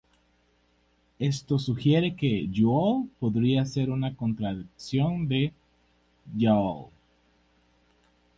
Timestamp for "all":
6.55-6.87